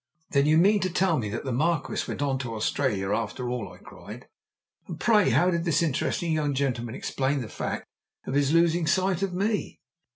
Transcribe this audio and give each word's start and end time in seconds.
"Then 0.31 0.47
you 0.47 0.57
mean 0.57 0.79
to 0.79 0.89
tell 0.89 1.19
me 1.19 1.29
that 1.29 1.43
the 1.45 1.51
Marquis 1.51 2.01
went 2.07 2.23
on 2.23 2.39
to 2.39 2.55
Australia 2.55 3.11
after 3.11 3.51
all!" 3.51 3.71
I 3.71 3.77
cried. 3.77 4.25
"And 4.87 4.99
pray 4.99 5.29
how 5.29 5.51
did 5.51 5.63
this 5.63 5.83
interesting 5.83 6.33
young 6.33 6.55
gentleman 6.55 6.95
explain 6.95 7.41
the 7.41 7.47
fact 7.47 7.85
of 8.25 8.33
his 8.33 8.51
losing 8.51 8.87
sight 8.87 9.21
of 9.21 9.31
me?" 9.35 9.79